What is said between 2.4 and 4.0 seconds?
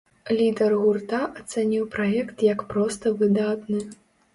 як проста выдатны.